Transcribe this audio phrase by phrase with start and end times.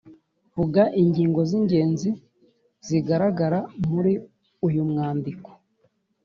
[0.55, 2.09] vuga ingingo z’ingenzi
[2.87, 3.59] zigaragara
[3.89, 4.13] muri
[4.67, 5.49] uyu mwandiko.